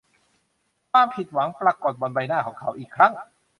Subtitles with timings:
[0.91, 3.11] ความผิดหวังปรากฎบนใบหน้าของเขาอีกครั้ง